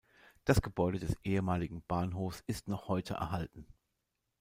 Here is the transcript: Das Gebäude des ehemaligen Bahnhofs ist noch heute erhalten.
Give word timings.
Das 0.45 0.63
Gebäude 0.63 0.97
des 0.97 1.15
ehemaligen 1.23 1.83
Bahnhofs 1.87 2.43
ist 2.47 2.67
noch 2.67 2.87
heute 2.87 3.13
erhalten. 3.13 3.67